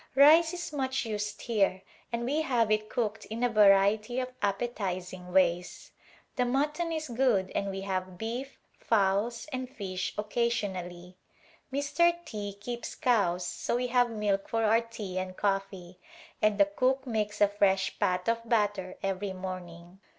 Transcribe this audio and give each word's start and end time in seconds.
Rice 0.15 0.51
is 0.51 0.73
much 0.73 1.05
used 1.05 1.43
here 1.43 1.83
and 2.11 2.25
we 2.25 2.41
have 2.41 2.71
it 2.71 2.89
cooked 2.89 3.25
in 3.25 3.43
a 3.43 3.49
variety 3.49 4.19
of 4.19 4.31
appetizing 4.41 5.31
ways. 5.31 5.91
The 6.37 6.43
mut 6.43 6.73
ton 6.73 6.91
is 6.91 7.07
good 7.07 7.51
and 7.53 7.69
we 7.69 7.81
have 7.81 8.17
beef, 8.17 8.57
fowls, 8.79 9.45
and 9.53 9.69
fish 9.69 10.15
occa 10.15 10.47
sionally. 10.47 11.13
Mr. 11.71 12.15
T 12.25 12.53
keeps 12.59 12.95
cows 12.95 13.45
so 13.45 13.75
we 13.75 13.85
have 13.89 14.09
milk 14.09 14.49
for 14.49 14.63
our 14.63 14.81
tea 14.81 15.19
and 15.19 15.37
coffee, 15.37 15.99
and 16.41 16.57
the 16.57 16.65
cook 16.65 17.05
makes 17.05 17.39
a 17.39 17.47
fresh 17.47 17.99
pat 17.99 18.27
of 18.27 18.49
butter 18.49 18.97
every 19.03 19.33
morning. 19.33 19.99